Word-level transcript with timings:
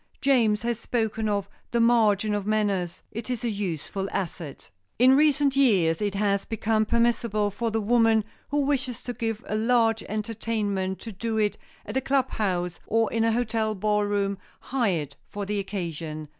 James 0.19 0.63
has 0.63 0.79
spoken 0.79 1.29
of 1.29 1.47
"the 1.69 1.79
margin 1.79 2.33
of 2.33 2.47
manners,"—it 2.47 3.29
is 3.29 3.43
a 3.43 3.51
useful 3.51 4.09
asset. 4.11 4.71
In 4.97 5.15
recent 5.15 5.55
years 5.55 6.01
it 6.01 6.15
has 6.15 6.43
become 6.43 6.87
permissible 6.87 7.51
for 7.51 7.69
the 7.69 7.79
woman 7.81 8.23
who 8.49 8.65
wishes 8.65 9.03
to 9.03 9.13
give 9.13 9.45
a 9.47 9.55
large 9.55 10.01
entertainment 10.09 10.97
to 11.01 11.11
do 11.11 11.37
it 11.37 11.55
at 11.85 11.97
a 11.97 12.01
club 12.01 12.31
house 12.31 12.79
or 12.87 13.13
in 13.13 13.23
a 13.23 13.31
hotel 13.33 13.75
ballroom 13.75 14.39
hired 14.61 15.17
for 15.23 15.45
the 15.45 15.59
occasion. 15.59 16.29